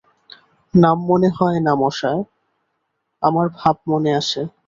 নাম 0.73 0.97
মনে 1.05 1.29
হয় 1.29 1.59
না 1.59 1.73
মশায়, 1.75 2.21
আমার 3.23 3.47
ভাব 3.57 3.75
মনে 3.87 4.11
আসে। 4.15 4.41